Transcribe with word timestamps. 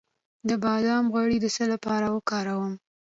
د 0.47 0.49
بادام 0.63 1.05
غوړي 1.13 1.37
د 1.41 1.45
څه 1.55 1.63
لپاره 1.73 2.07
وکاروم؟ 2.15 2.73